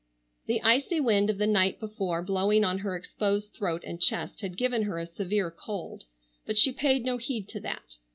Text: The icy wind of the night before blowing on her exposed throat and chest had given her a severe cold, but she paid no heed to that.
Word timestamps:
The 0.47 0.63
icy 0.63 0.99
wind 0.99 1.29
of 1.29 1.37
the 1.37 1.45
night 1.45 1.79
before 1.79 2.23
blowing 2.23 2.63
on 2.63 2.79
her 2.79 2.95
exposed 2.95 3.53
throat 3.53 3.83
and 3.85 4.01
chest 4.01 4.41
had 4.41 4.57
given 4.57 4.81
her 4.81 4.97
a 4.97 5.05
severe 5.05 5.51
cold, 5.51 6.05
but 6.43 6.57
she 6.57 6.71
paid 6.71 7.05
no 7.05 7.17
heed 7.17 7.47
to 7.49 7.59
that. 7.59 7.97